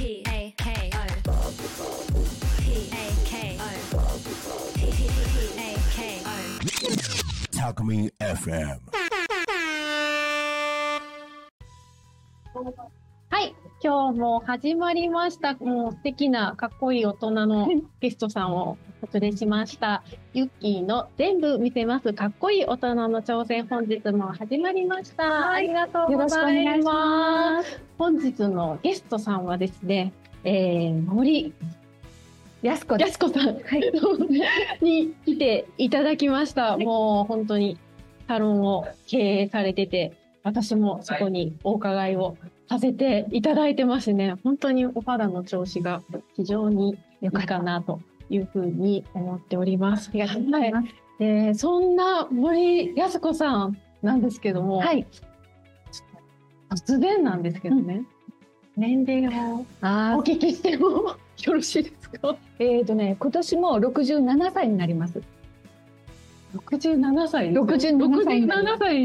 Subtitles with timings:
[0.00, 0.98] P A K O
[2.56, 3.68] P A K O
[4.74, 4.80] P
[5.58, 7.68] A K O
[8.18, 8.80] FM.
[13.28, 15.54] はい、今日も始まりました。
[15.54, 17.66] もう素敵なかっこいい大人の
[18.00, 20.02] ゲストさんをお連れしました。
[20.34, 22.12] ユッキーの全部見せます。
[22.12, 25.52] かっこいい大人の挑戦、本日も始まりました。
[25.52, 27.80] ありがとうございます。
[27.96, 30.12] 本日のゲストさんはですね、
[30.44, 31.54] えー、森
[32.60, 33.56] やすこやすこさん、
[34.82, 36.76] に来ていただきました。
[36.76, 37.78] もう本当に
[38.28, 42.36] サロンを経営されてて、私もそこにお伺いを
[42.70, 44.36] させていただいてますね。
[44.44, 46.04] 本当にお肌の調子が
[46.36, 50.10] 非常に良かったなというふうに思っております。
[50.10, 50.88] ありがとうございます。
[51.18, 55.04] で、そんな森やすこさんなんですけども、はい。
[56.70, 58.04] 突然なんですけどね、
[58.76, 61.16] 年齢をあお聞きしてもよ
[61.54, 62.36] ろしいですか？
[62.60, 65.20] えっ、とね、今年も67歳になります。
[66.54, 69.02] 67歳ですよ67歳になりま67歳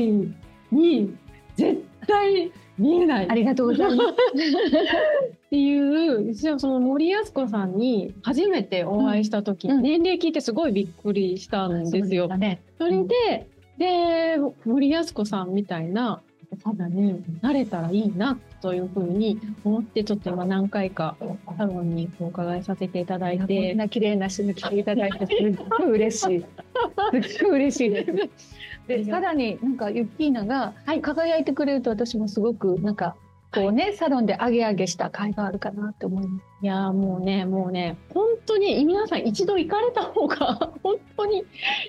[0.71, 1.15] に
[1.55, 4.13] 絶対見えないっありがとうございます。
[5.49, 12.27] ていう実はその森康子さんに初めてお会いした時、うんうん年齢聞いてすごいびっくりしたんですよ。
[12.27, 12.61] そうね。
[12.77, 21.15] それで、で森康子さんみたいなお肌になれたらいいなというふうに思ってちょっと今何回か
[21.57, 23.73] サロンにお伺いさせていただいこんて。
[23.75, 26.45] な綺麗な人に来ていただいてすっごい嬉しい。
[27.21, 28.55] すっごい嬉しいです。
[28.87, 33.15] で、さらになんかユッキーナが輝いてくれると私もすごくなんか
[33.55, 36.43] こうね、サロンで上げ上げした甲斐があるかなって思います。
[36.61, 41.45] いやーもうね、もうね、本当に皆さん一度行かれた方が 本当に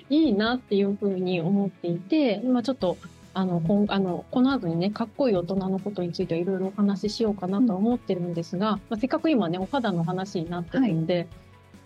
[0.09, 2.95] いいなっていうふうに思っていて、今ちょっと、
[3.33, 11.27] あの、こんあのこの後にね、かっこいい大人のことについていろいろお話ししようかなとは思ってるんですが、まあ、せっかく今ね、お肌の話になってるんで、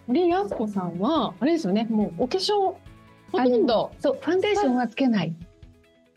[0.06, 2.76] 森やす子さんは、あれですよね、もうお化粧、
[3.32, 5.34] ほとんどそう、ファンデーションはつけない。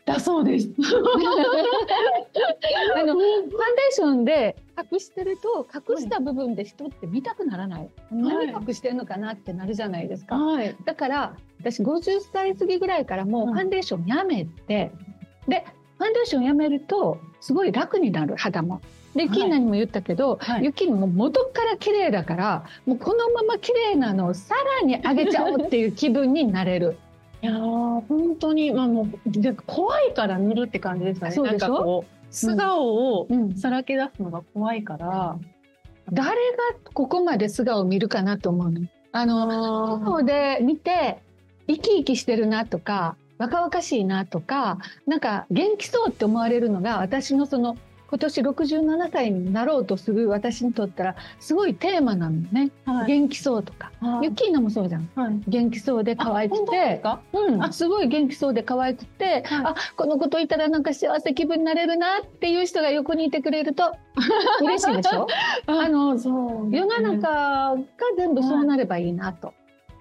[0.05, 0.69] だそうです。
[2.95, 3.55] あのファンデー
[3.91, 4.55] ションで
[4.91, 10.75] 隠してると隠した部分で人って見たくならない、何隠してんのかなってなるじゃないですか、はい。
[10.85, 14.91] だから私50歳過ぎぐらいからもううんファンデーションやめて、
[15.47, 15.65] で
[15.97, 18.81] ファンデーションやめるとすごい楽になる肌も。
[19.15, 26.97] で、はいキーナにも言ったけど、はいユキも元から綺麗だから、もうこのまま綺麗なのをさらに上げちゃおうっていう気分になれる。
[27.41, 31.31] いやー本当に、まあもう、で怖いから塗るって感じですかね。
[31.33, 31.67] そうでしょ？
[31.67, 35.37] なんかこう、素顔をうんさらけ出すのが怖いから、
[36.11, 36.35] 誰が
[36.93, 38.81] ここまで素顔を見るかなと思うの。
[39.11, 41.19] あの、あ顔で見て
[41.67, 53.07] 生き生きしてるなとか若々しいなとかなんか元気そうって思われるのが私のその今年67歳になろうとする私にとったらすごいテーマなのね、はい。
[53.07, 54.25] 元気そうとか、はい。
[54.25, 55.09] ユッキーナもそうじゃん。
[55.15, 55.41] はい。
[55.47, 56.99] 元気そうで可愛くて。
[57.03, 57.71] かうん、あ。
[57.71, 59.43] すごい元気そうで可愛くて、はい。
[59.65, 63.91] あこのこと言ったらなんか幸せ気分になれるなっていう人が横にいてくれると。
[64.61, 65.27] 嬉しいでしょ？
[65.67, 67.75] あのそう世の中が
[68.17, 69.53] 全部そうなればいいなと。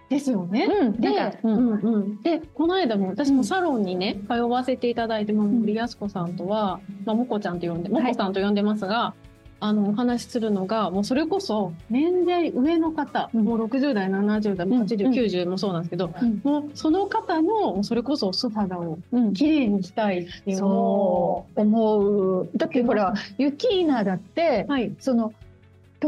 [0.09, 0.67] ですよね。
[0.67, 1.71] うん、で、ううん。
[1.71, 9.15] んうん、でこの間も私もサロンにね、通わせていただいて、まあ、森康子さんとは、まあ、もこちゃんと呼んでもこさんと呼んでますが、
[9.61, 13.45] あのお話しするのがもうそれこそ年齢上の方、うん。
[13.45, 14.83] もう60代70代うん。
[14.83, 16.41] 8090もそうなんですけど、うん。
[16.45, 19.33] もうその方のそれこそ素肌をうん。
[19.33, 22.51] 綺麗にしたいっていうのを思う。
[22.57, 24.95] だってほら、ユキーナだって、はい。
[24.99, 25.33] その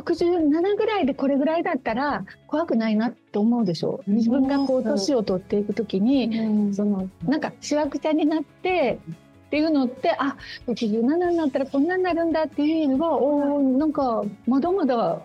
[0.00, 4.02] 67ぐらいでこれぐらいだったら怖くないなって思うでしょ。
[4.06, 4.10] う。
[4.10, 4.16] ん。
[4.16, 6.74] 自分がこう年を取っていくときに、うん。
[6.74, 8.98] そのなんかしわくちゃになって。
[9.46, 10.36] っていうのってあ
[10.66, 15.20] 67になったらこんなになるんだっていうのがおーなんかまだまだ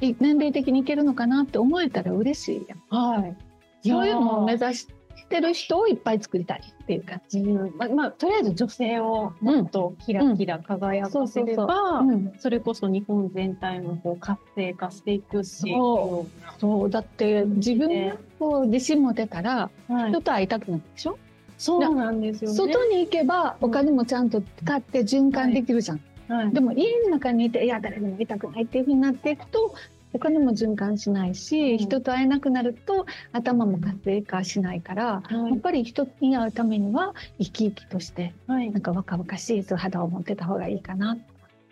[0.00, 3.16] い年齢的にいけるのかなって思えたら嬉しいやん。
[3.16, 3.36] はい。
[3.82, 4.86] そういうのを目指し
[5.28, 7.40] てる人をいっぱい作りたいっていう感じ。
[7.40, 7.76] うん。
[7.76, 12.32] まあまあ、とりあえず女性をもっとキラキラ輝かせれば、うん。
[12.38, 16.26] それこそ日本全体もこう活性化していくし、そ
[16.58, 16.90] そう。
[16.90, 20.10] だって自分がこう自信持てたらはい。
[20.10, 21.18] 人と会いたくなるでしょ、
[21.58, 22.56] そうなんですよね。
[22.56, 29.74] 外に行けばお金もちゃんと使って循環できるじゃん、はい、でも家の中にいていや誰にも会いたくないっていうふうになっていくと
[30.14, 31.78] お金も循環しないし、うん。
[31.78, 35.50] 人と会えなくなると頭も活性化しないから、はい。
[35.50, 38.70] やっぱり人に会うためには生き生きとしてはい。
[38.70, 41.22] なんか若々しい素肌を持ってた方がいいかなと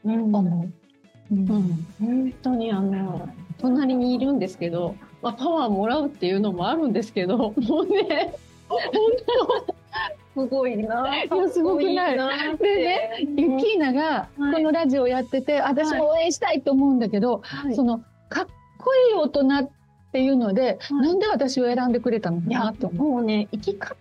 [0.05, 0.12] う。
[0.12, 0.35] ん。
[0.35, 0.71] 思
[1.31, 1.35] う。
[1.35, 1.47] うん。
[1.47, 3.29] 本当にあの
[3.59, 8.35] 隣にいるんですけど、まあ、パワーもらうっていうのもあるんですけどもうね。
[8.69, 8.81] 本
[9.65, 9.75] 当。
[10.35, 11.23] すごいな。
[11.23, 12.17] いやすごくない。
[12.59, 14.62] でねユッキーナがこはい。
[14.62, 17.75] のラジオやってて、私も応援したいと思うんだけど、はい。
[17.77, 18.46] そのかっ
[18.79, 19.70] こいい大人っ
[20.12, 23.11] ていうので、はいなんで私を選んでくれたのかいやなって思う。
[23.12, 23.96] もうね生き方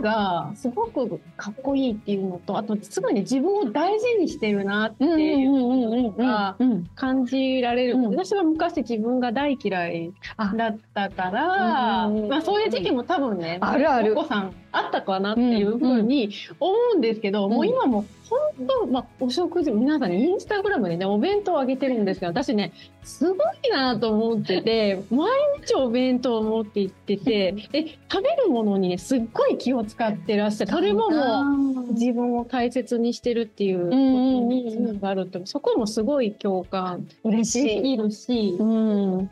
[0.00, 8.08] がすごくかっこいいっていうのとあとすごいね自分を大事にしてるなっていううんがうん感じられる、うん。
[8.08, 10.52] 私は昔自分が大嫌いあ。
[10.56, 14.12] だったから、うんまあ、そういう時期も多分ねあるある。
[14.12, 17.52] お子さんあったかなっていうふうに思うんですけど、うん。
[17.52, 22.72] もう今も本当、まあ、お食事皆さんにインスタグラムでねお弁当をあげてるんですけど私ね
[23.04, 23.36] すごい
[23.70, 25.30] なと思ってて毎
[25.64, 37.96] 日お弁当を持って行っててで食べるものにねすっごい気を使ってらっしゃるそれももう自分を大切にしてるっていうことにつながると、そこもすごい共感嬉しい。
[37.96, 39.30] るし、うん、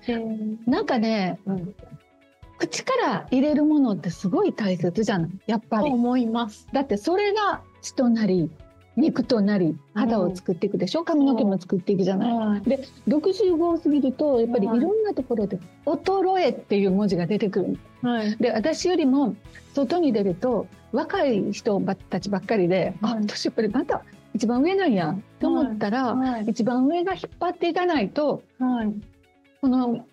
[0.66, 1.74] なんかね、うん
[2.56, 5.30] 口から入れるものってすごい大切じゃない？
[5.48, 5.90] やっぱり。
[5.90, 6.68] 思います。
[6.72, 8.48] だってそれが血となり
[8.96, 12.32] 肉となり肌を作っていくでしょ、髪の毛も作っていくじゃない。
[12.32, 12.62] はい
[13.08, 14.80] 65を過ぎるとやっぱりいはい。
[14.80, 17.78] ろんなところで「衰え」っていう文字が出てくる。
[18.02, 18.36] はい。
[18.36, 19.34] で私よりも
[19.74, 23.22] 外に出ると若い人たちばっかりで、あはい。
[23.22, 24.02] 私やっぱりまた
[24.34, 26.44] 一番上なんやって思ったら、はい。
[26.46, 28.94] 一番上が引っ張っていかないとはい。
[29.60, 30.04] この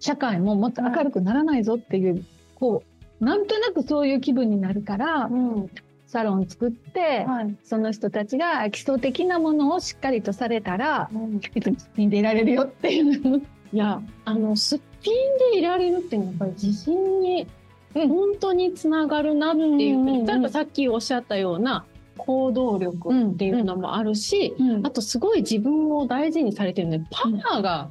[0.00, 2.24] 社会ももっと明るくならないぞっていう、
[2.56, 2.82] こ
[3.20, 5.70] うなんとなくそういう気分になるからうん
[6.14, 7.56] サロン作って、はい。
[7.64, 11.36] その人たちが基礎的なものをしっかりとされたらうん。
[11.38, 13.42] いつもすっぴんでいられるよっていう。
[13.72, 15.14] いやあのすっぴん
[15.52, 17.48] でいられるっていうのはやっぱり自信に
[17.96, 18.08] うん。
[18.08, 21.84] 本当につながるなっていう,、うんうんうんちょっとさっきおっしゃったような
[22.16, 24.86] 行動力っていうのもあるし、うん。
[24.86, 27.90] あとすごい自分を大事にされてるのでパワーが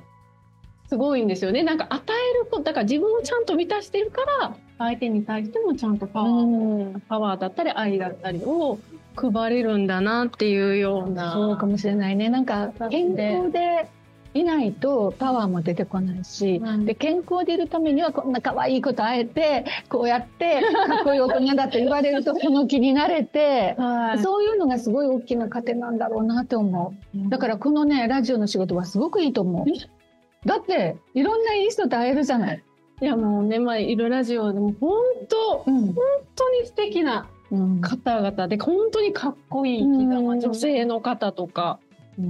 [0.88, 1.64] すごいんですよね。
[1.64, 8.80] なんか与えることだから自分をちゃんと満たしてるから相手に対してもちゃんとパワー、うんパワーだったり愛だったりを
[9.16, 11.34] 配れるんだなっていうような。
[11.34, 12.30] そうかもしれないね。
[12.30, 13.88] なんか健康で
[14.34, 23.76] いないとパワーも出てこないし、うんで健康でいるためにはこんな可愛いことあえてこうやってかっこいい大人だと言われるとその気になれて。
[23.78, 27.30] はいそういうのがすごい大きな糧なんだろうなって思う。
[27.30, 30.48] だからこのね、ラジオの仕事はすごくいいと思う。
[30.48, 32.64] だって、いろんないい人と会えるじゃない。
[33.02, 34.98] いやもうね、まあ、いるラジオでも本
[35.28, 35.94] 当、うん。
[35.94, 35.96] 本
[36.36, 37.82] 当に素敵なうん。
[37.82, 41.80] 方々で、本当にかっこいい生き女性の方とか、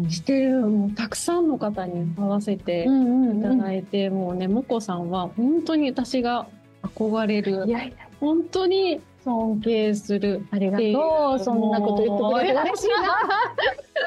[0.10, 6.48] してる、もうたくさんの方に会わせてうんうんいただいて、もうね、もこさんは本当に私が
[6.84, 10.46] 憧れるい、やいや、本当に尊敬する。
[10.52, 11.40] ありがとう。
[11.44, 12.96] そんなこと言ってくれて嬉しいな。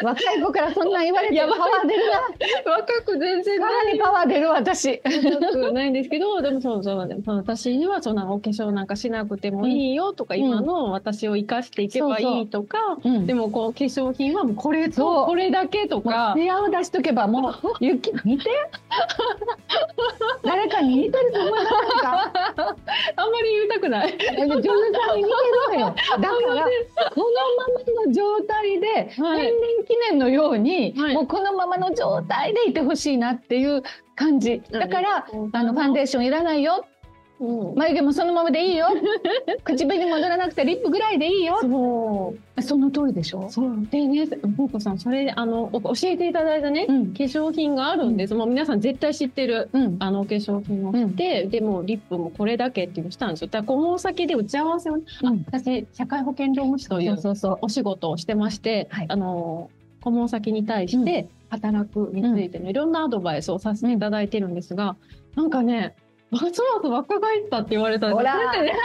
[0.02, 2.72] 若い子からそんなん言われてパワー出るな。
[2.72, 5.00] 若く全然さらにパワー出る私。
[5.04, 18.50] 若くないんですけど、でもそうそう、でも私にはそんなお化粧なんかしなくてもいいよとか、うん今の私を生かしていけばいいとか、うんでもこう化粧品はもうこれそうとこれだけとか、艶を出しとけばもう、ゆき、見て。
[20.42, 21.50] 誰かに似てると思
[22.00, 22.32] か？
[23.16, 24.16] あんまり言いたくない。
[24.16, 25.36] 女優さんに似て
[25.72, 25.86] るのよ。
[25.86, 29.52] だから、このままの状態で、はい
[29.84, 33.82] 記念のように、はいもうこのままの状態でいてほしいなっていう
[34.14, 34.62] 感じ。
[34.70, 36.86] だから、あの、ファンデーションいらないよ。
[37.38, 38.86] うん眉毛もそのままでいいよ。
[39.64, 41.58] 口紅戻らなくてリップぐらいでいいよ。
[41.60, 42.62] そう。
[42.62, 43.46] その通りでしょ？
[43.50, 43.86] そう。
[43.90, 48.34] でね、ボコさん、それで、あの、お教えていただいたね、うん化粧品があるんです。
[48.34, 49.68] もう皆さん絶対知ってる。
[49.72, 49.96] うん。
[49.98, 53.48] あのお化粧品をして、でもリップもこれだけっていうしたんですよ。
[53.48, 57.16] だからこの先で打ち合わせを、あうん私社会保険労務士という。
[57.60, 59.68] お仕事をしてまして、はいあの
[60.00, 64.94] 顧問先に対して働くについてのいろんなアドバイスをさせていただいてるんですが、
[65.34, 65.94] なんかね
[66.30, 68.78] ますます若返ったって言われたんですほらそれでね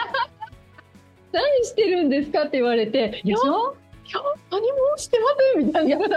[1.34, 3.76] 何してるんですかって言われて、いやでしょ？
[4.06, 4.20] いや
[4.52, 5.98] 何もしてませんみたいな。
[5.98, 6.10] 本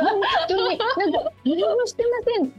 [0.49, 2.53] 当に、なんか、何もしてません。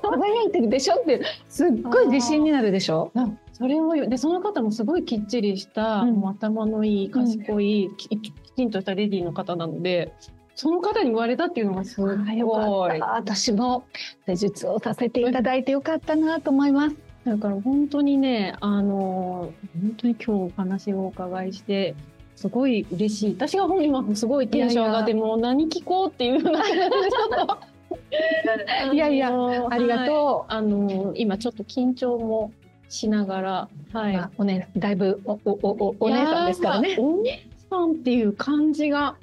[0.00, 3.12] 輝いてるでしょって、すっごい自信になるでしょ？
[3.14, 10.14] あそれをでその方もすごいきっちりした、うん頭のいい賢い、ききちんとしたレディーの方なので
[10.54, 13.00] その方に言われたっていうのがすごい。
[13.00, 13.84] 私も
[14.26, 16.96] 施術をさせていただいてよかったなと思います。
[17.28, 21.94] だから本当にねあの本当に今日お話をお伺いして
[22.36, 23.34] すごい嬉しい。
[23.34, 27.58] 私が本今すごいテンション上がってもう何聞こうっていうような感じでちょっと。
[28.94, 30.06] いやいやのありがはい。
[30.06, 32.52] とあの今ちょっと緊張も
[32.88, 33.96] しながらう。
[33.96, 36.96] はい、まあおね、だいぶお、お、お、お、お姉さんですからね。
[36.98, 39.16] お姉さんっていう感じが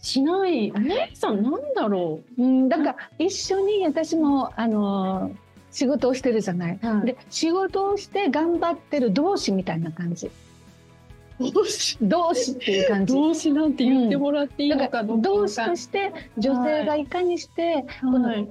[0.00, 0.72] しない。
[0.72, 2.42] お姉さんなんだろう。
[2.42, 6.80] ん、だから、一緒に私も、あのー仕事をしてるじゃない。
[6.82, 7.06] う。
[7.06, 10.30] で、仕事をして頑張ってる同士みたいな感じ。
[11.38, 13.14] 動詞同志っていう感じ。
[13.14, 18.48] 動詞なんて言ってもらっていいのかどうか同志として女性がいかにしてこのはい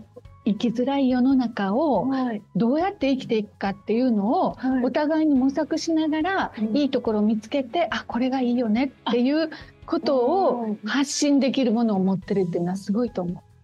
[0.48, 9.50] 生きづらい世の中をはいどうやって生きていくかっていうのをはいお互いに模索しながらうんいいところを見つけてあこれがいいよねっていう
[9.88, 13.55] ことを発信できるものを持ってるっていうのはすごいと思う。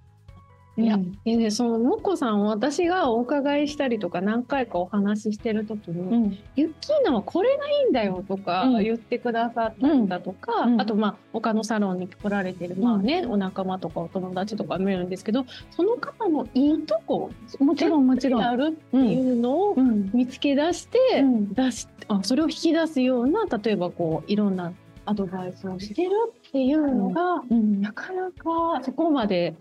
[0.78, 8.84] いやうそのもこさん私がお伺いしたりとか何回かお話ししてる時に、うんユッキーナはこれがいいんだよとかうん。
[8.84, 10.82] 言ってくださったりだとか、うん。
[10.82, 18.44] あとまあ他のサロンに来られてる、まあね、お仲間とかお友達とか見えるんですけどその方のいいとこもちろんもちろん。
[18.44, 20.10] あるっていうのをうん。
[20.14, 21.54] 見つけ出して、うん。
[21.54, 24.72] 出しあそれを引き出すような例えばこういろんな
[25.06, 27.82] アドバイスをしてるっていうのが、うん。
[27.82, 29.56] なかなかそこまで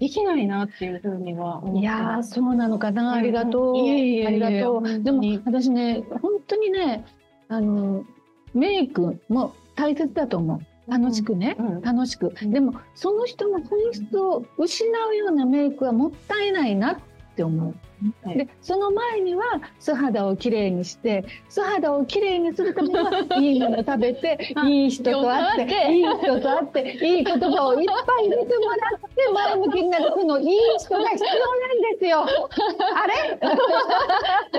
[0.00, 2.20] できないなっていうふうには思いや。
[2.22, 3.76] そうなのかな、ありがとう。
[3.76, 5.02] ありがとう。
[5.02, 7.04] でも私ね、本当にね、
[7.48, 8.04] あの
[8.54, 10.90] メイクも大切だと思う。
[10.90, 12.34] 楽しくね、うん楽しく。
[12.42, 16.96] うんでもその人の本質を失うようなメイクはもったいないなっ
[17.40, 17.74] て思う。
[18.26, 18.38] はい。
[18.38, 19.44] でその前には
[19.78, 31.30] 素肌をきれいにして素肌をきれいにするためには いいもの食べてあいい人と会っていい人と会っていい言葉をいっぱい入れてもらって前向きになるこのいい人が必要
[31.60, 32.24] なんですよ。
[32.96, 33.38] あれ？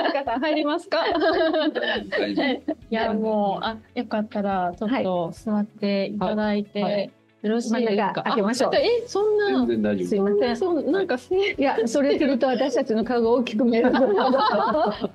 [0.04, 1.04] 中さん入りますか？
[1.08, 2.62] い。
[2.94, 6.94] やもうあよかったらちょっと座っていただいて、はい。
[6.94, 7.12] はい
[7.42, 8.24] よろしいですか？
[8.24, 9.66] 開けましょうえそんな？
[9.66, 10.08] 全然大丈夫。
[10.08, 10.58] すいません。
[10.58, 13.92] そうなんかせいやそれすると私たちの顔が大きく見える。
[13.94, 15.10] あ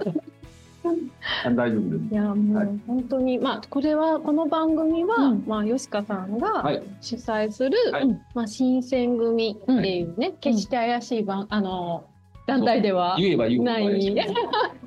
[1.50, 2.12] 大丈夫です。
[2.12, 6.82] いやもはいう本当に、まあこれはこの番組は、うんまあ吉川さんがはい。
[7.00, 12.04] 主催する、はいまあ新選組っていうね、決して怪しい番あの
[12.46, 13.84] 団体では言えば言うほどない。
[13.84, 14.16] 怪しい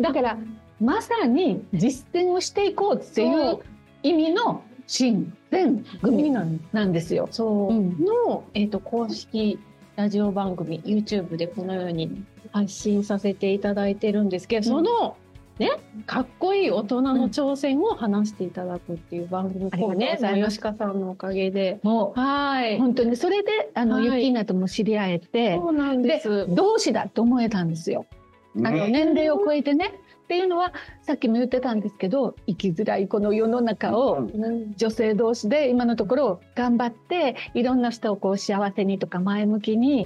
[0.02, 0.38] だから
[0.80, 3.60] まさに実践をしていこうっていう
[4.04, 7.28] 意味の新選組なんなんですよ。
[7.30, 8.04] そう、うん。
[8.04, 9.60] の、えっと公式
[9.96, 15.16] ラジオ番組 YouTube でこのように発信させていただいてるんですけど、その
[15.60, 15.70] ね
[16.08, 20.24] かっこいい大人の挑戦を話していただくっていう番組、うございます。
[20.24, 21.80] こうね吉川さんのおかげで。
[21.84, 24.06] もはう本当にそれであの、はい。
[24.06, 26.48] ユッキーナとも知り合えてそうなんでです。
[26.50, 28.08] 同志だと思えたんですよ。
[28.56, 28.90] あのね。
[28.90, 40.06] 年齢を超えてねっていうのはさっきも言ってたんですけど生きづらいこの世の中をうん女性同士で今のところ頑張っていろんな人をこう幸せにとか前向きに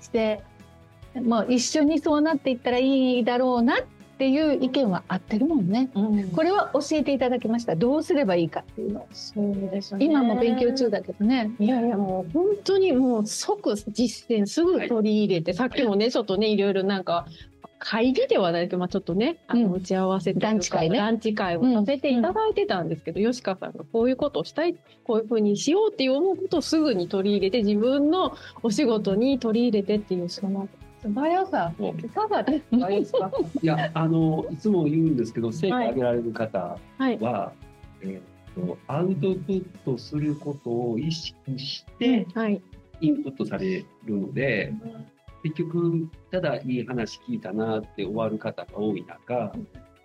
[0.00, 0.44] して
[1.16, 3.82] もう一緒にそうなっていったらいいだろうなっ
[4.18, 5.90] ていう意見は合ってるもんね。
[5.94, 7.74] うんこれは教えていただきました。
[7.74, 9.08] どうすればいいかっていうの。
[9.12, 11.50] そうですね今も勉強中だけどね。
[11.58, 17.26] いやいやもう本当にもう即実践すぐ取り入れて、さっきもねちょっとねいろいろなんか
[17.78, 19.72] 会議ではないけど、まあ、ちょっとねあのうん。
[19.74, 20.98] 打ち合わせというかランチ会ね。
[21.34, 30.68] 会をさせていただいてたんですけど、吉川さんがこういうことをしたいこういうふうにしようっていう思うことをすぐに取り入れて自分のお仕事に取り入れてっていうその
[31.02, 31.72] 素早さ。
[31.78, 33.42] いかがですか吉川さん。
[33.62, 37.18] いや、あの、いつも言うんですけど、成果上げられる方はい。
[37.18, 37.52] は、
[38.02, 42.60] えーと、アウトプットすることを意識してはい。
[43.00, 44.72] インプットされるので、
[45.42, 49.52] 結局、ただいい話聞いたなって終わる方が多い中、やっ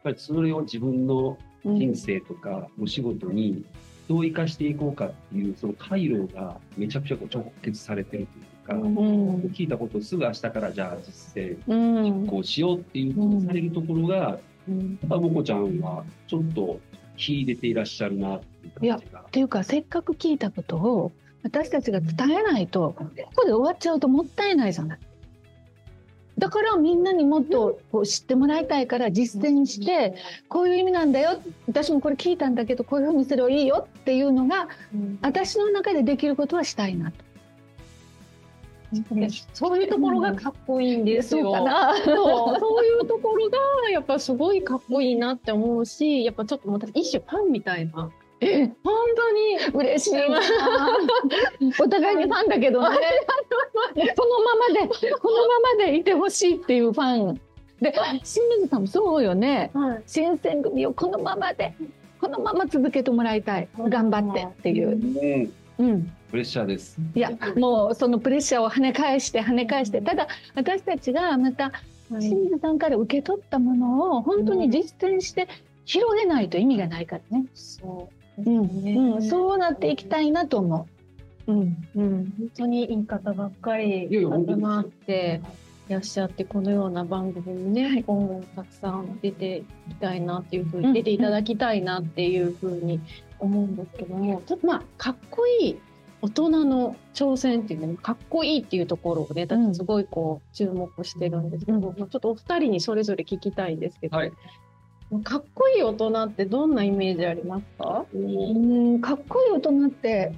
[0.04, 3.66] ぱりそれを自分の人生とかお仕事に
[4.08, 16.80] どう生かしていこうかっていう、その回路がめちゃくちゃ直結されてるというか、うん聞いたことをすぐ明日からじゃあ実践うんこうしようっていうふうにされるところが、うんやっぱもこちゃんはちょっと
[17.18, 19.22] 秀でていらっしゃるなっていう感じが。
[19.22, 21.12] っていうかせっかく聞いたことを
[21.44, 25.00] 私たちが伝えないとここで終わっちゃうともったいないじゃない。
[26.44, 30.14] だからみんなにもっとこう知ってもらいたいから実践して
[30.50, 37.18] こういう意味なんだよ私もこれ聞いたんだけどこういうふうにすればいいよっていうのがうん私の中でできることはしたいなと。
[39.54, 41.46] そういうところがかっこいいんですよ。
[41.46, 41.96] そうかな。
[41.96, 42.12] そ
[42.56, 43.58] うそういうところが
[43.90, 48.12] やっぱすごいかっこいいなって思うしやっぱちょっと私一種ファンみたいな
[48.44, 49.88] え本当に？
[49.88, 50.40] 嬉しいな。
[51.80, 52.98] お互いにファンだけどね。
[54.16, 57.42] このままでこのままでいてほしいっていうファン。
[57.82, 57.92] で
[58.24, 59.72] 清水さんもそうよね。
[59.74, 60.04] はい。
[60.06, 61.74] 新選組をこのままで
[62.22, 63.68] このまま続けてもらいたい。
[63.78, 64.92] 頑張ってっていう、
[65.80, 66.98] うん、うん、プレッシャーです。
[67.16, 70.02] いやもうそのプレッシャーを跳ね返して跳ね返して。
[70.02, 71.72] ただ私たちがまた
[72.10, 75.48] 清水さんから受け取ったものを本当に実践して
[75.86, 80.88] 広げないと意味がないからね、そううんん、そうなっていきたいなと思
[81.48, 81.52] う。
[81.52, 84.26] うんうん、本当にいい方ばっかり集
[84.56, 85.42] まって
[85.90, 93.02] いらっしゃってこのような番組にね、今後たくさん出ていきたいなっていうふうに、うん出ていただきたいなっていうふうに
[93.40, 95.80] 思うんですけども、ちょっとまあかっこいい
[96.22, 101.84] 大人の挑戦っていうのかっこいいっていうところをね、だってすごいこう注目してるんですけど、うん。
[101.84, 104.32] まあちょっとお二人にそれぞれ聞きたいんですけど、はい
[105.22, 108.06] かっこいい大人ってどんなイメージありますか？
[108.14, 110.34] うんかっこいい大人って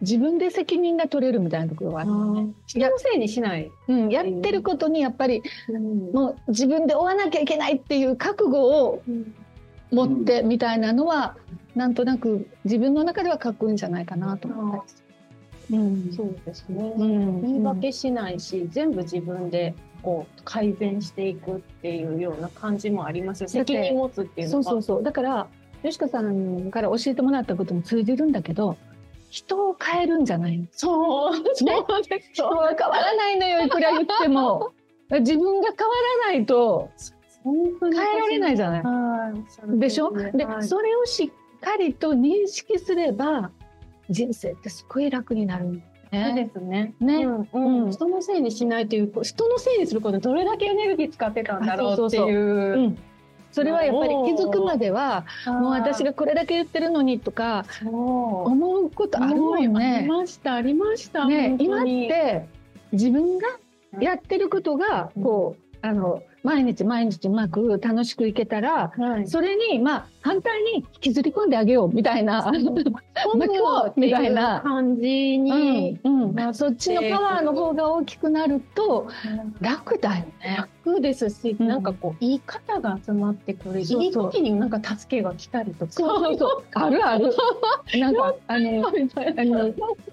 [0.00, 2.10] 自分で責任が取れるみたいなところがある、
[2.66, 3.70] 人のせいにしない。
[3.88, 5.42] うん、やってることにやっぱり
[6.12, 9.02] もう自分で追わなきゃいけないっていう覚悟を
[9.90, 11.36] 持ってみたいなのは、
[11.74, 15.04] なんとなく自分の中ではかっこいいんじゃないかなと思ったりす
[15.72, 15.78] る。
[15.78, 16.92] うんそうですね。
[16.96, 24.62] うん言い訳しないし、全部自分でこう改善していくっていうような感じもあります責任持つっていうのは。
[24.64, 25.02] そうそうそう。
[25.02, 25.46] だから
[25.82, 28.76] よしかさんから教えてもらったことも通じるんだけど
[29.30, 30.66] 人を変えるんじゃないの。
[30.72, 31.34] そう。
[31.34, 32.30] そうです。
[32.32, 34.72] 人は変わらないのよいくら言っても。
[35.20, 36.88] 自分が変わらないと
[37.44, 38.82] 変えられないじゃない。
[38.82, 39.32] は
[39.74, 39.78] い。
[39.78, 40.12] でしょ？
[40.12, 40.64] で、はい。
[40.64, 43.50] それをしっかりと認識すれば
[44.08, 45.80] 人生ってすごい楽になる
[46.12, 46.34] そうね。
[46.34, 46.94] ですね。
[47.00, 52.38] ねうんうんうん人のせいにしないという、人のせいにすることでどれだけエネルギー使ってたんだろうっていう。
[52.74, 52.98] うん
[53.52, 60.06] それはやっぱり気づくまではもう私がこれだけ言ってるのにとか思うことあるもんありね。
[60.08, 61.24] ました、ありました。
[61.26, 62.46] ね今って
[62.92, 63.48] 自分が
[63.98, 69.26] やってることがこうあの毎日毎日うまく楽しくいけたらはい。
[69.26, 72.50] それにまあ反対に引きずり込んであげようみたいな。
[72.52, 72.62] 今
[73.46, 79.08] 度みたいな感じにうんなってそっちのパワーの方が大きくなると
[79.60, 80.66] 楽だよね。
[80.84, 83.84] 楽ですし、うんなんかこう言い方が集まってくる。
[83.84, 85.92] そういい時になんか助けが来たりとか。
[85.92, 87.34] そうそうあるある。
[87.98, 88.92] なんかあの あ
[89.44, 89.68] の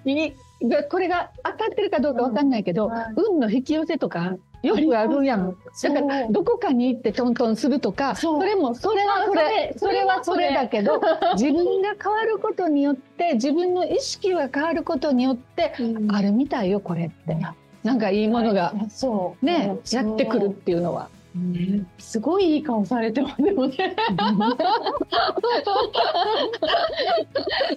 [0.05, 0.33] いい
[0.67, 4.35] がこれが当たってるかどうかわかんないけど、うんはい運の引き寄せとか
[4.67, 5.55] よくあるやん。
[5.83, 10.53] だからどこかに行ってトントンするとかそれもそれはそれそそれれはそれ。
[10.53, 11.01] だけど
[11.37, 16.11] 自分が変わることによって自分の意識が変わることによってうん。
[16.15, 17.37] あるみたいよこれって。
[17.83, 19.45] なんかいいものがそう。
[19.45, 19.95] ねう。
[19.95, 21.09] んやってくるっていうのは。
[21.35, 23.95] ねすごいいい顔されてますよね。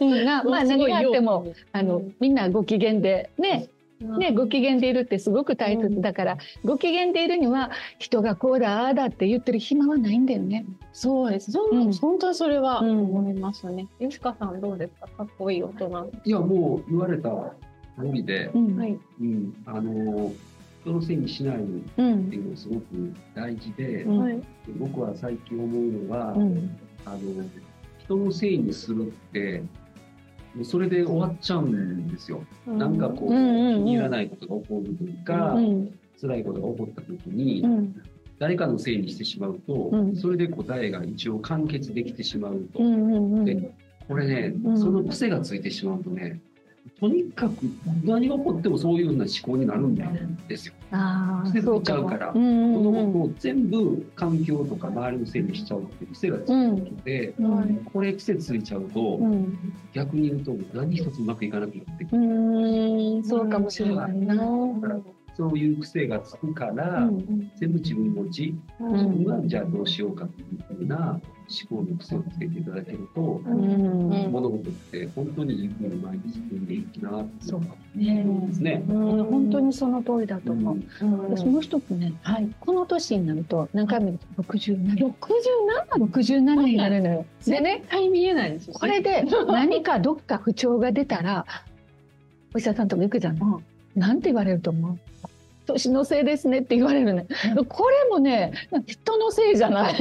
[0.00, 0.24] うん。
[0.24, 2.14] な まあ何があってもあのうん。
[2.20, 3.68] みんなご機嫌でね
[4.00, 10.64] ね、ご機嫌でいるってすごく大切だから、ご機嫌でいるには人がこうだああだって言ってる暇はないんだよね。
[10.92, 11.52] そうです。
[11.52, 13.88] そううん本当にそれはうん思いますね。
[13.98, 15.06] よしかさんどうですか？
[15.08, 16.10] かっこいい大人。
[16.24, 17.28] いやもう言われた
[17.98, 18.98] 通りで、うんはい。
[19.20, 20.32] うん、あの
[20.82, 21.58] 人のせいにしないっ
[21.98, 24.42] うんていうのがすごく大事で、うんはい。
[24.78, 27.18] 僕は最近思うのは、うんあの
[27.98, 29.62] 人のせいにするって
[30.54, 32.44] もうそれで終わっちゃうんですよ。
[32.66, 33.74] なんかこう、うんうんうん。
[33.76, 35.98] 気に入らないことが起こるとか、うん。
[36.20, 38.02] 辛いことが起こった時に、うん。
[38.38, 40.16] 誰かのせいにしてしまうと、うん。
[40.16, 43.44] それで答えが一応完結できてしまうと、うんうんうん。
[43.44, 43.70] で
[44.08, 44.78] これね、うん。
[44.78, 46.40] その癖がついてしまうとね
[46.98, 47.62] とにかく
[48.02, 50.74] 何が起こってもそういうふうな思考になるんですよ。
[50.92, 52.16] あそうかついちゃうか。
[52.16, 53.12] ら、うんうん物うん。
[53.12, 57.76] 事を全部環境とか周りのせいにしちゃうっていう癖がついちゃうので、うん。
[57.92, 59.58] これ癖ついちゃうと、うん。
[59.92, 63.18] 逆に言うと何一つうまくいかなくなってくうる。
[63.20, 64.36] んそうかもしれないな。
[65.36, 68.92] そういう癖がつくから、うん全部自分持ち、ん。
[68.92, 71.20] 自分がじゃあどうしようかっていうふうな
[71.68, 77.46] 思考の癖をつけていただけると、うん物事って本当にいいふうに前に進んでいくなって
[77.98, 78.82] いうのがですね。
[78.88, 80.76] うん本当にその通りだと思う。
[81.30, 82.48] 私ももう一つね、はい。
[82.60, 84.98] この年になると何回も言うと67。
[85.00, 85.14] 六
[85.98, 87.24] 67になるのよ。
[87.46, 88.70] でね、対見えないです。
[88.72, 91.44] これで何かどっか不調が出たら、
[92.54, 93.38] お医者さんとか行くじゃん。
[93.96, 94.98] なんて言われると思う？
[95.66, 97.26] 年のせいですねって言われるね。
[97.68, 98.52] これもね、
[98.86, 99.94] 人のせいじゃない？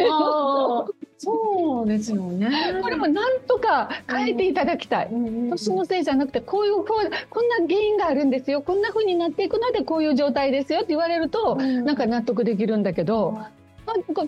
[1.22, 2.50] そうですよね。
[2.82, 5.10] これもなんとか変えていただきたい。
[5.12, 8.62] 年のせいじゃなくて、こういう、こう、こんな原因があるんですよ。
[8.62, 13.52] こんな風になっていくので、こういう状態ですよって言われると、なんか納得できるんだけど、あ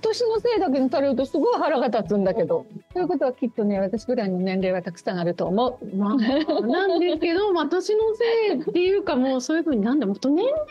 [0.01, 2.65] 年のせいだけにされるとすごい腹が立つんだけど。
[2.93, 5.95] ということはきっとね、私ぐらいの年齢はたくさんあると思う。
[5.95, 10.65] まあ、なんですけど、まあ、年のせいっていうか、もうそういうふうになんだもう年齢は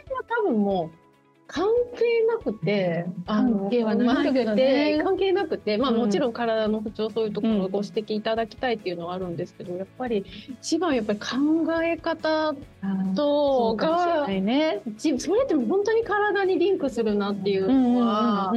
[0.44, 0.99] 多分もう
[1.52, 5.00] 関係なくて、あの関係はないけどね。
[5.02, 5.96] 関係なくて、まあうん。
[5.98, 10.24] もちろん体の不調そういうところをご指摘いただきたいっていうのはあるんですけど、やっぱり
[10.60, 11.26] 一番やっぱり考
[11.82, 12.54] え方
[13.16, 14.80] とが、ね。
[14.96, 18.54] じそれって本当に体にリンクするなっていうのは、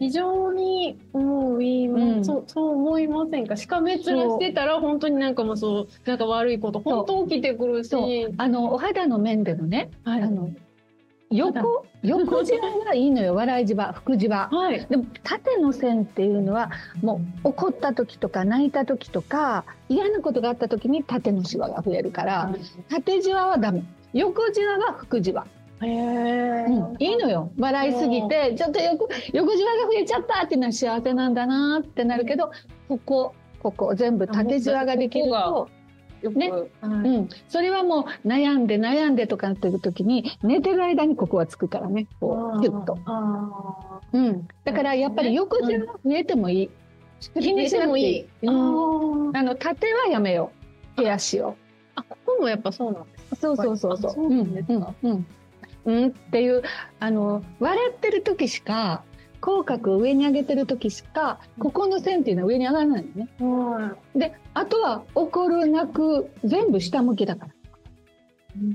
[0.00, 2.24] 非常に思いまうん。
[2.24, 3.56] そうそう思いませんか？
[3.56, 7.88] しかめっ面してたら本当になんかもうそうなんか悪いこと本当起きてくるし。
[7.88, 8.34] そう。
[8.36, 10.22] あの、お肌の面でもね、はい。
[10.22, 10.50] あの、
[11.32, 14.48] 横横じわがいいのよ 笑いじわ福じわ。
[14.50, 14.84] はい。
[14.86, 16.70] でも縦の線っていうのは
[17.02, 22.50] もう怒った時とか泣いた時とか嫌なことがあった時に縦のシワが増えるから
[22.90, 25.46] 縦じわはダメ横じわは福じわ、
[25.80, 26.64] へえ。
[26.68, 32.50] うん、いいのよ笑いすぎてちょっと横横じわが増えちゃったっていうのは幸せなんだなってなるけど
[32.88, 35.68] ここここ全部縦じわができると。
[36.30, 36.50] ね。
[36.50, 37.18] はうい。
[37.18, 42.06] ん、それはもう悩んで悩んでとかっていう時に寝てる間にここはつくからね。
[42.20, 46.70] こうギュッと、あうん、だからやっぱり横じわが増えてもいい、
[47.36, 47.40] あ。
[47.40, 48.16] 気にしなくていい。
[48.18, 48.26] い。
[48.42, 50.52] あの縦はやめよ
[50.96, 51.02] う。
[51.02, 51.56] ケアしよ
[51.94, 52.02] あ。
[52.02, 53.98] ここもやっぱそうなんですうそうそうそう。
[53.98, 54.32] そううん。
[54.32, 54.96] うん。
[55.02, 55.26] うん、
[55.84, 56.62] うんっていう
[57.00, 59.04] あの笑ってる時しか
[59.42, 67.52] 口角を上に上げてる時しかここの線っていうのは上に上がらないのねはであとは怒る泣く全部下向きだから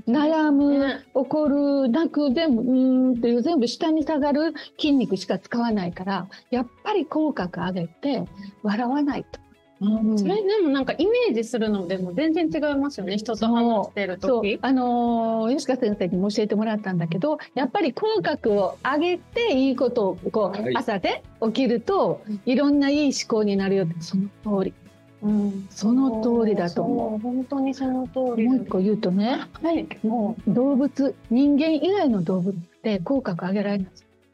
[0.06, 0.50] 悩い。
[0.52, 8.24] む、ね怒る泣く全部うーんっていう全部下に下がる筋肉しか使わないからやっぱり口角上げて
[8.62, 9.40] 笑わないと。
[9.80, 13.16] うんそれでもなんかイメージするのでも全然違いますよね。
[13.16, 14.58] 人と話してる時。
[14.60, 24.24] あのー吉川先生にも教えてもらったんだけどやっぱり口角を上げていいことをこう、はい朝で起きるといろんないい思考になるよってその
[24.58, 24.74] 通り
[25.22, 25.66] うん。
[25.70, 27.18] その通りだと思う。
[27.18, 28.48] 本当にその通り。
[28.48, 29.86] もう一個言うとねはい。
[30.02, 33.88] も動物人間以外の動物って口角上げられない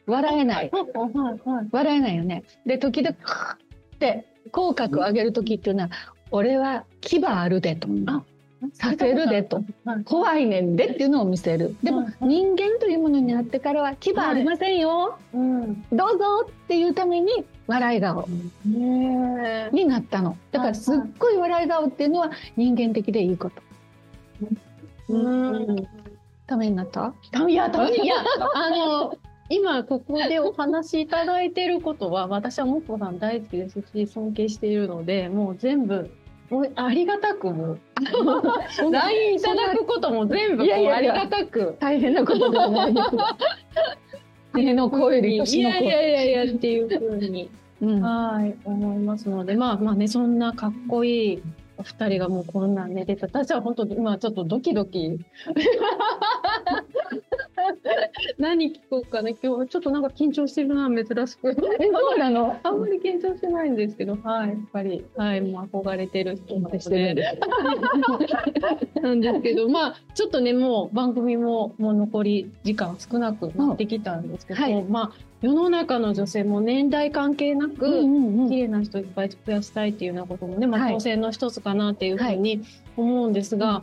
[0.06, 0.70] 笑えない。
[0.72, 0.76] う。
[0.76, 1.68] はいはい。
[1.70, 2.44] 笑えないよね。
[2.66, 5.90] で時々って口角を上げる時っていうのは
[6.30, 8.22] 「俺は牙あるで」と「あ
[8.72, 11.76] させるで」とはい「怖いねんで」っていうのを見せる。
[11.82, 15.84] でもはい人間というものになってからは「牙ありませんよ、うん。
[15.92, 18.28] どうぞ」っていうために笑い顔。
[18.64, 20.36] になったの。
[20.52, 23.62] だからすっごい笑い顔っていうのは人間的でいいこと。
[25.08, 25.86] うん。
[26.46, 27.14] ためになった？
[27.48, 28.16] いや、たいや、
[28.54, 29.16] あの、
[29.50, 36.10] 今ここでお話しいただいてることは、私はもっこさん大好きですし、尊敬しているので、もう全部、
[36.50, 37.48] もうありがたく、
[38.90, 41.76] LINE いただくことも全部ありがたく。
[41.78, 43.36] 大変なことではないですが。
[44.54, 45.38] 手の子よりい。
[45.38, 47.50] やいやいやいやっていうふうに、
[47.82, 51.42] うんはい、思いますので、まあまあね、そんなかっこいい
[51.76, 55.18] お二人がもうこんなんね、出て、私は本当に今ちょっとドキドキ。
[58.38, 61.50] 何聞こうかね、今日ちょっとなんか緊張してるな、珍しく。
[61.50, 62.56] えそうなの？
[62.62, 67.40] あんまり緊張してないんですけど、はい、やっぱり、はい、もう憧れてる人なのしてるんで。
[69.00, 74.82] なんですけど、まあ、ちょっとね、もう番組ももう残り時間少なくなってきたんですけど、はい。
[74.84, 78.00] まあ、世の中の女性も年代関係なく、
[78.48, 80.94] 綺麗な人いっぱい増やしたいっていうようなこともね、まあ、はい。
[80.94, 82.62] 当選の一つかなっていうふうに
[82.96, 83.82] 思うんですが、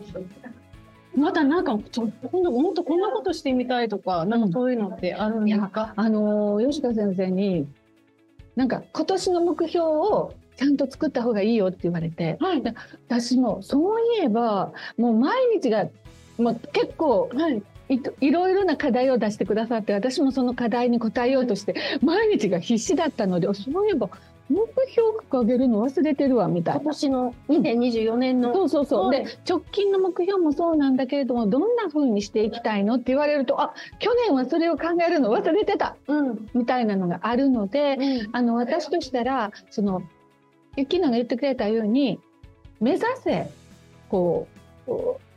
[1.15, 7.67] またなんかちょ今度もっとこんなことしてみたいとか、なんかそういうのってあるんですか、あのー吉川先生に
[8.56, 12.63] なんか今年の目標をちゃんと作った方がいいよって言われてはい、
[13.08, 15.88] 私もそういえばもう毎日が
[16.38, 24.10] もう結構はい、いといろいろな課題を出してくださって私もその課題に応えようとして毎日が必死だったのでそういえば
[24.52, 26.82] 目標掲げるの忘れてるわみたいな。
[26.82, 29.26] 今年の2024年の、そうそうそう、はい。
[29.26, 37.98] で直近の目標もそうなんだけれどもどんな風にしていきたいのって言われるとあ去年はそれを考えるの忘れてたうん、みたいなのがあるので
[38.32, 40.04] あの私としたらその
[40.78, 42.20] ゆきなが言ってくれたように
[42.80, 43.50] 目指せ
[44.10, 44.48] こ
[44.88, 44.92] う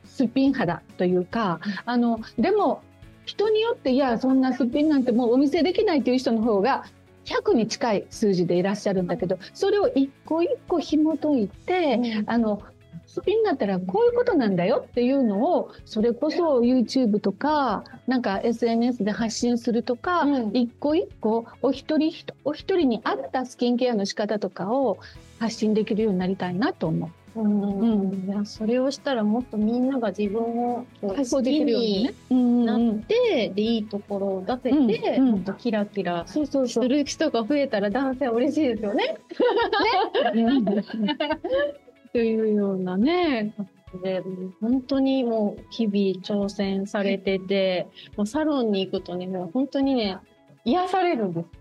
[0.07, 2.83] すっぴん肌というかあのでも
[3.25, 6.85] 人によっていやそんなすっぴんなんてもうお見せできないという人の方が
[7.25, 12.63] 100に近い数字でいらっしゃるんだけどそれを一個一個紐解いて、あの
[13.07, 20.51] すっぴんになったらこういうことなんだよっていうのをそれこそ YouTube とかなんか SNS で発信するとか、うん。
[20.53, 22.13] 一個一個お一人
[22.45, 24.99] お一人に合ったスキンケアの仕方とかを
[25.39, 27.11] 発信できるようになりたいなと思う。
[27.37, 32.15] うんいやそれをしたらもっとみんなが自分をこう解放できるようにね。
[32.29, 36.85] 好うんきになって、でいいところを出せて、もっとキラキラそうそうそう。
[36.85, 39.17] する人が増えたら男性は嬉しいですよね。
[42.13, 43.55] というようなね、
[44.03, 44.23] で
[44.61, 50.19] 本当にもう日々挑戦されてて、もうサロンに行くとね、もう本当にね、
[50.65, 51.47] 癒されるんです。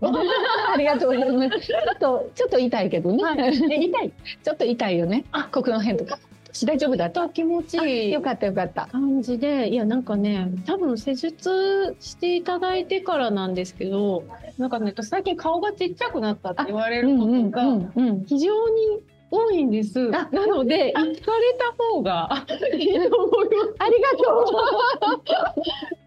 [0.72, 1.66] ありがとうございます。
[1.66, 3.22] ちょっとちょっと痛いけどね。
[3.22, 3.38] はい
[3.72, 4.12] え痛い？
[4.42, 5.24] ちょっと痛いよね。
[5.52, 6.18] ここの辺とか。
[6.66, 7.28] 大丈夫だった？
[7.28, 8.86] 気持ちいいよかったよかった。
[8.86, 14.22] 感じで、いやなんかね、多分施術していただいてからなんですけど、
[14.56, 19.00] なんかね、最近顔がちっちゃくなったって言われることがうん非常に
[19.32, 20.10] 多いんです。
[20.14, 21.14] あなので、行かれ
[21.58, 23.74] た方がいいと思います。
[23.80, 24.44] ありがと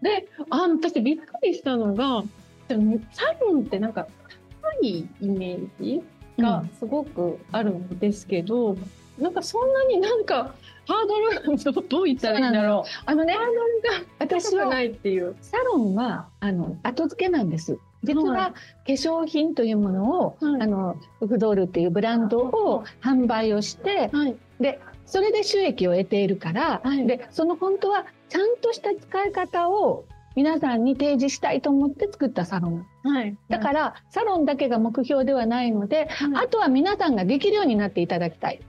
[0.00, 0.02] う。
[0.02, 2.24] で、あの私びっくりしたのが、
[2.68, 4.06] でもサロンってなんか
[4.62, 6.02] 高いイメージ
[6.38, 8.76] がすごくあるんですけど、
[9.18, 10.54] なんかそんなになんか
[10.86, 12.90] ハードルがどどう言ったらいいんだろう。
[13.06, 15.36] あのねハー、ドルが私はないっていう。
[15.40, 17.78] サロンはあの後付けなんです。
[18.04, 24.36] 実は、はい化粧品というものを、はいあのウフドールっていうブランドを販売をして、はい。
[24.60, 30.04] でそれで収益を得ているから、はいでその本当はちゃんとした使い方を
[30.38, 32.86] 皆さんに提示したいと思って作ったサロン。
[33.02, 33.36] はい。
[33.48, 38.60] だから、サロンだけが目標ではないので、らあとは皆さんができるようになっていただきたい。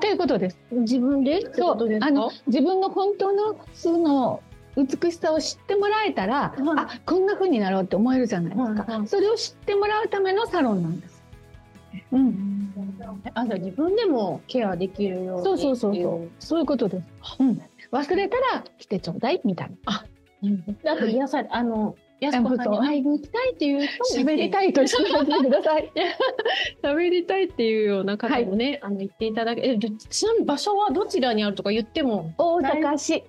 [0.00, 0.58] ということです。
[0.70, 1.40] 自分で？
[1.40, 2.06] ってことですか？
[2.06, 4.44] あの自分の本当の素の
[4.76, 11.20] 美しさを知ってもらえたら、はいあこんな風になろうって思えるじゃないですか、はいはいそれを知ってもらうためのサロンなんです。
[12.12, 12.72] うん、
[13.34, 17.36] あ、じゃあ自分でもケアできるようにそうそうそうそうそういうことです。
[17.40, 19.76] うん、忘れたら来てちょうだいみたいな。
[19.86, 20.04] あ
[20.98, 25.92] と癒され、あの、やすこさんに会いに行きたいっていう人も喋りたいとしないでください。
[26.82, 33.24] 喋りたいっていうような方もね、あの言っていただけ、え、でちなみに場所はどちらにあるとか言っても、大阪市。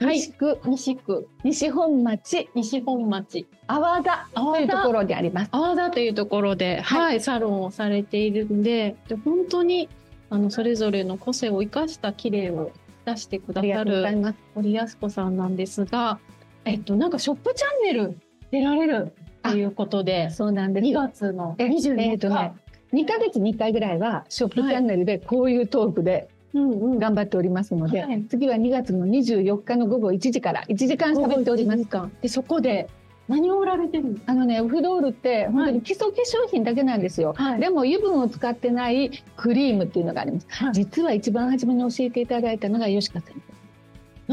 [0.00, 0.16] はい。
[0.16, 2.48] 西区、西区、西本町。
[2.54, 4.28] 西本町、阿波田。
[4.34, 5.48] というところであります。
[5.52, 9.88] 阿波田というところで、はい、サロンをされているんで、で本当に
[10.30, 12.72] あのそれぞれの個性を生かした綺麗を
[13.04, 14.34] 出してくださる。
[14.54, 16.18] 堀安子さんなんですが、
[16.64, 18.18] えっとなんかショップチャンネル
[18.50, 20.86] 出られるということで、そうなんです。
[20.86, 22.52] 2月のえ24日、えーとね、
[22.92, 31.86] 2ヶ月に1回ぐらいはショップチャンネルでこういうトークで頑張っておりますので、はい次は2月の24日の午後1時から1時間喋っております。
[32.20, 32.88] でそこで
[33.28, 34.20] 何を売られてる。
[34.26, 37.34] あのね、ウフドールって本当に基礎化粧品だけなんですよ。
[37.36, 40.46] はいでも油分を使ってないクリームっていうのがあります。
[40.50, 43.34] はい実は一番初めに教えていただいたのが吉川先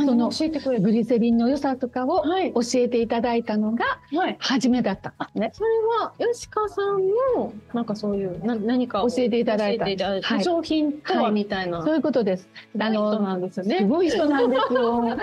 [0.06, 0.16] 生。
[0.16, 0.84] 何を教えてくれる。
[0.84, 4.38] グリセリンの良さとかをはい教えていただいたのがはい。
[4.40, 5.52] 初めだったんですね。
[5.54, 5.70] それ
[6.02, 9.92] は吉川さんのなんかそういうな何かを教えていただいた化
[10.36, 12.48] 粧品とははいみたいな、そういうことです。
[12.80, 13.86] あの人なんですよすね。
[13.88, 15.02] ごい人なんですよ。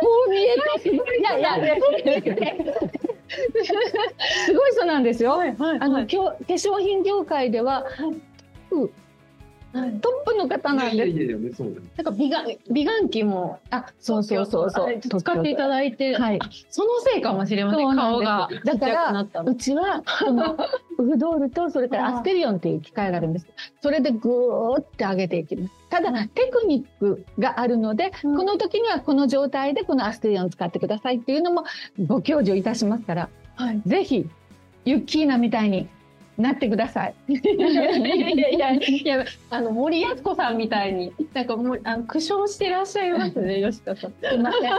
[0.00, 1.54] こう見えていやいや、
[4.46, 5.32] すごい人なんですよ。
[5.32, 7.88] はいはいあの、はいきょ化粧品業界でははい
[9.74, 10.96] トップの方なんです。
[10.96, 15.00] いやいやいやねそうなんか美顔美顔器もあ、そうそうそうそう。
[15.00, 17.96] 使っていただいて、はいあそのせいかもしれません。
[17.96, 20.56] 顔がだからうちはその
[20.98, 23.46] ウフドールとそれからアステリオンっていう機械があるんです。
[23.82, 25.74] それでぐーって上げていきます。
[25.90, 31.64] ただテクニックがあるので、うんこの時にはこの状態でこのアステリオンを使ってくださいっていうのも
[32.06, 33.82] ご教授いたしますから、はい。
[33.86, 34.28] ぜひ
[34.84, 35.88] ユッキーナみたいに
[36.36, 37.14] なってください。
[37.28, 44.12] いやいやいやいやあの森靖子さんみたいになんかもうあの苦笑してらっしゃいますね吉田さん。
[44.20, 44.72] すいません。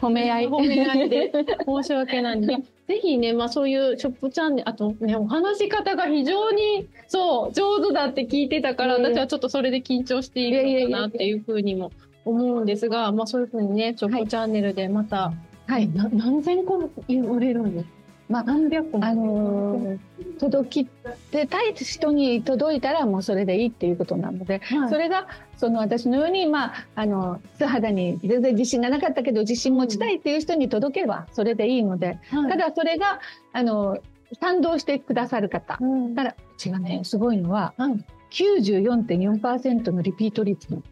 [0.00, 0.48] 褒め合い。
[0.48, 1.32] 褒め合いで
[1.66, 2.56] 申し訳ないんで。
[2.88, 11.92] ぜひね、まあそういうショップチャンネル、あとね、お話し方が非常に、そう、上手だって聞いてたから、私はちょっとそれで緊張しているのかなっていうふうにも
[12.24, 15.34] 思うんですが、まあそういうふうにね、ショップチャンネルでまた、
[15.66, 15.86] はい。
[15.88, 17.97] な何千個も売れるんです
[18.28, 19.04] まあ何百個も。
[19.04, 19.98] あのー
[20.38, 20.86] 届き
[21.32, 24.88] てたい人に届いたらもうそれでいいっていうことなので、はい。
[24.88, 32.50] それがその私のようにまああの素肌に全然自信がなかったけど自信持ちたいっていう人に届けばそれでいいので、はい。
[32.50, 33.20] ただそれが
[33.52, 33.98] あの
[34.40, 35.76] 賛同してくださる方。
[35.80, 36.14] うん。
[36.14, 38.04] ただうちがねすごいのははい。
[38.30, 40.72] 94.4%のリピート率。
[40.72, 40.82] の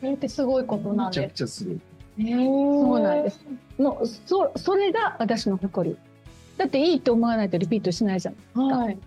[0.00, 1.34] それってすごいことなんめちゃです。
[1.34, 1.80] くちゃすごい。
[2.16, 3.46] そうそうなんです。
[3.78, 5.96] もうそそれが私の誇り
[6.56, 8.68] だっていいと思わないとリピートしないじゃん。
[8.68, 8.98] はい。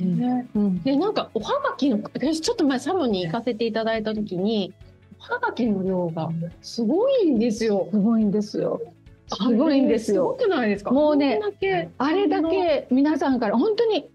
[0.00, 4.72] うんねうんでなんかおはがきの私ちょっと前サロンに行かせていただいた時に
[5.18, 6.30] おはがきの量が
[6.62, 7.88] すごいんですよ。
[7.90, 8.80] すごいんですよ。
[9.26, 10.36] すごいんですよ。
[10.38, 10.92] すごくないですか？
[10.92, 11.40] もうね
[11.98, 14.08] あれだけ皆さんから本当に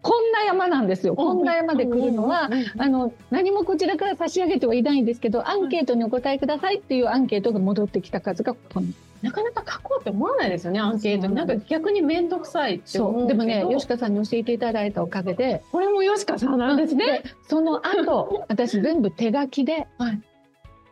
[0.00, 1.16] こんな山なんですよ。
[1.16, 17.22] こんな山で来るのは、あの何もこちらから差し上げてはいないんですけど、アンケートにお答えくださいっていうアンケートが戻ってきた数がこんななかなか書こうって思わないですよねアンケートになんんか逆に面倒くさいって思そううでもね吉川さんに教えていただいたおかげでこれも吉川さんなんですね。
[17.48, 20.20] その後 私全部手書きで、はい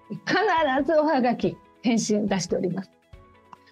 [0.08, 2.90] 必ずおはがき返信出しております。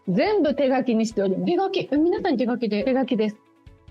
[0.09, 1.53] 全部手書きにしております。
[1.53, 2.83] 手書きえ皆さんに手書きで？
[2.85, 3.37] 手書きです。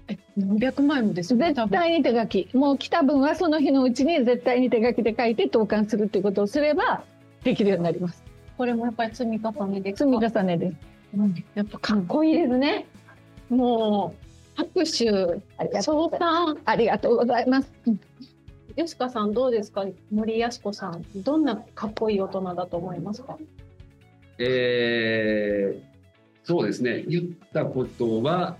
[0.09, 2.49] え何百枚もですよね絶対に手書き。
[2.53, 7.03] もう来た分はその日のうちに絶対に手書きで書いて投函するっていうことをすれば
[7.43, 8.23] できるようになります。
[8.57, 10.75] これもやっぱり積み重ねで積み重ねです。
[11.55, 12.85] やっぱかっこいいですね。
[13.49, 14.15] も
[14.55, 15.09] う拍手
[15.57, 16.55] ありがとうご称ざいます。
[16.55, 17.73] 賛ありがとうございます。
[17.87, 17.99] うん
[18.75, 19.85] よしかさんどうですか？
[20.11, 21.05] 森やしこさん。
[21.17, 23.37] どんなかっこいい大人だと思いますか？
[24.39, 25.93] えー
[26.43, 28.57] そうですね言ったことは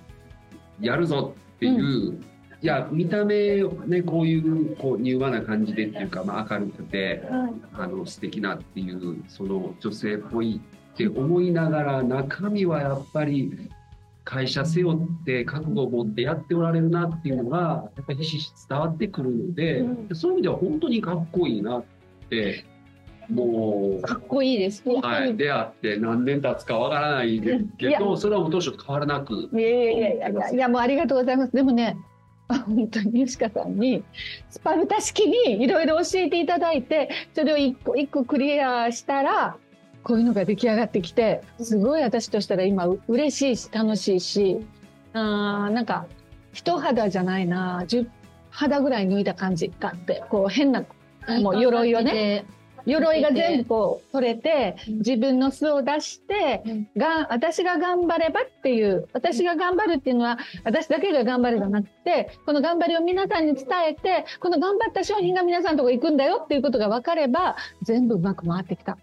[0.79, 2.21] やるぞっていう、
[2.63, 7.21] いや見た目ねこういうこう柔和な感じでっていうか、まあ、明るくて
[7.73, 10.61] あの素敵なっていうその女性っぽい
[10.93, 13.69] って思いながら中身はやっぱり
[14.23, 21.83] 会社背負って覚悟を持ってやっておられるなっていうのがやっぱりひしひし伝わってくるので、うんそういう意味では本当にかっこいいなっ
[22.29, 22.65] て
[23.29, 24.83] もうかっこいいです。
[24.87, 29.49] はい、出会って何年経つかわからないですけど、それはもう当初と変わらなく。
[29.51, 31.53] いやいやいやいやもうありがとうございます。
[31.53, 32.12] でもね、あ
[32.59, 34.03] 本当に吉川さんに
[34.49, 39.57] スパルタ式にいろいろ教えていただいて、それを一個一個クリアしたら。
[40.03, 44.59] こういうのが出来上がってきて、すごい私としたら今う嬉しいし楽しいし、
[45.13, 46.07] あーなんか
[46.51, 48.07] 一肌じゃないな、十
[48.49, 50.83] 肌ぐらい脱いだ感じがあって、こう変な
[51.41, 52.45] もう鎧をね。
[52.85, 54.97] 鎧が全部こう取れてうん。
[54.97, 56.87] 自分の素を出して、うん。
[56.97, 68.97] が私が頑張ればっていう私が頑張るっていうのは私だけが頑張るじゃなくてこの頑張りを皆さんに伝えてこの頑張った商品が皆さんのとこ行くんだよっていうことが分かれば全部うまく回ってきた。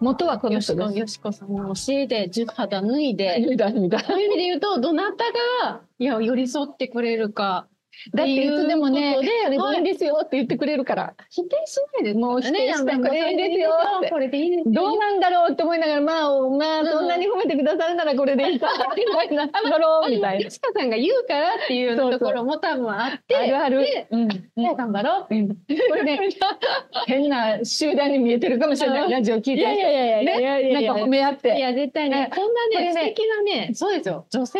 [0.00, 0.98] 元はこのよしこ、人です。
[0.98, 4.00] よしこさんの教えで十肌脱いで、脱いだ脱いだ。
[4.00, 5.24] そういう意味で言うと、どなた
[5.64, 7.66] が、いや、寄り添ってくれるか。
[8.14, 9.58] だっていつでもねそれでい。
[9.58, 11.14] いんですよって言ってくれるから。
[11.30, 14.10] 否定しないでもう否定したくないですよって。
[14.10, 14.74] これでいいですよ。
[14.74, 19.48] どうなんだろうって思いながらまあまあうんそんなに褒めてくださるならこれでいいかみたいな。
[19.48, 23.80] ところみたいなよしかさんが言うからっていうところも多分あって、あるある。
[23.80, 24.28] でうん。
[24.54, 25.88] もう頑張ろうって。
[25.88, 26.20] これね
[27.06, 30.92] 変な集団に見えてるかもしれないラジオ聞いていやいやいやいやねいや。
[30.92, 31.56] なんか褒め合って。
[31.56, 34.26] いや、絶対ね、こんなね素敵なね、そうですよ。
[34.30, 34.58] 女性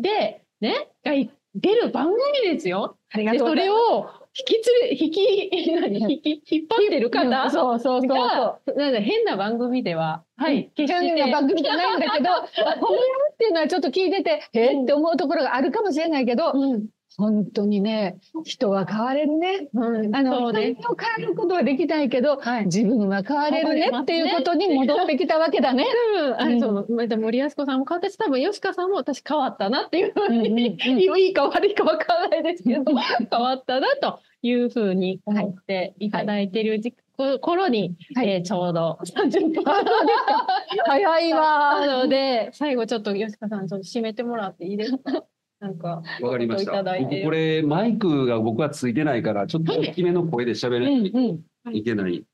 [0.00, 1.30] で、ね、がい
[1.60, 2.96] 出る番組ですよ。
[3.10, 3.48] ありがとう。
[3.48, 6.00] ございますれを引きつれ、引き、何？
[6.00, 8.08] 引き、引っ張ってる方が、そうそうそう。
[8.66, 11.06] そうなんか変な番組では、はい、決して。
[11.06, 12.84] 変な番組じゃないんだけど 褒め合う
[13.32, 16.86] っていうのはちょっと聞いててへえって思うところがあるかもしれないけどうん、
[17.18, 19.68] 本当にね人は変われるね。
[19.74, 22.64] うん、あのそうで人を変えることはできないけど、はい。
[22.66, 25.84] 自分は変われるねっていうことに戻ってきたわけだね。
[26.16, 31.20] うん、あれそう、また森保子さんも変わったし、多分吉川さんも私変わったなっていうふうに、うんうんうん。
[31.20, 36.94] いいか悪いかわからないですけど、変わったなというふうに思っていただいている時、
[37.40, 38.28] 頃に、はい。
[38.30, 39.64] えーちょうど30分。
[40.86, 45.24] 早いわ なので、最後ちょっと吉川さん、ちょっと締めてもらっていいですか？
[45.60, 51.42] なんか、わかりましいた僕これマイクが僕はついてないから、ちょっと大きめの声で喋らないうんうん。
[51.64, 52.24] といけない。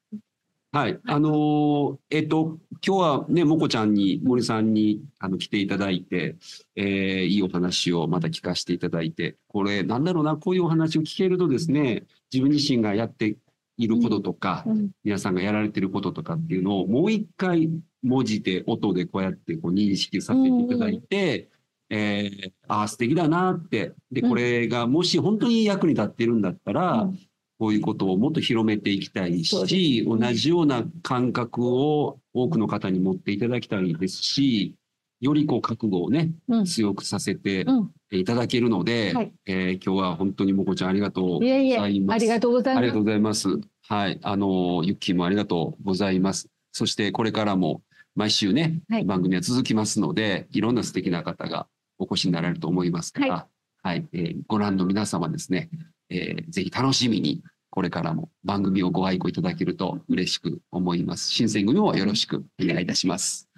[0.72, 6.34] はい、あのーえっと今日はねもこちゃんに森さんにあの来ていただいて、
[6.74, 13.36] えーいいお話をまた聞かせていただいて、これなんだろうなこういうお話を聞けるとですね、自分自身がやって
[13.78, 14.90] いることとか、うん。
[15.04, 17.70] 皆さんがやられてることとかっていうのをもう一回
[18.02, 21.50] 文字で音でこうやってこう認識させていただいて、
[21.96, 27.18] えーああ素敵だなってでうんこれがもし本当に役に立ってるんだったら、うん
[27.56, 34.74] こういうことをもっと広めていきたいし、です同じような感覚を多くの方に持っていただきたいですし
[35.20, 42.16] よりこう覚悟をねうん強くさせてうんいただけるので、はいえー今日は本当にもこちゃんありがとうございえいえいます。
[42.16, 43.04] ありがとうございますありがとう。
[43.04, 43.48] ございます。
[43.86, 44.18] はい。
[44.22, 46.48] あの、ユッキーもありがとうございます。
[46.72, 47.82] そしてこれからも
[48.16, 53.46] 毎週ね、はい番組は続きますので、いろんな素敵な方がお越しになられると思いますから、
[53.82, 54.06] はい。
[54.12, 55.70] えーご覧の皆様ですね、
[56.10, 61.30] えーぜひ楽しみに、これからも番組をご愛顧いただけると嬉しく思います。
[61.30, 63.48] 新選組もよろしくお願いいたします。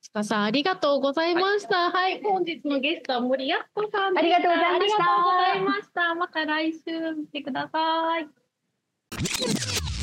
[0.00, 1.90] ちかさん、ありがとうございました。
[1.90, 6.14] はい、本日のゲストは森保子さんありがとうございましたありがとうございました。
[6.14, 8.28] また来週見てください。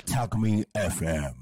[0.05, 1.35] Talk Me FM.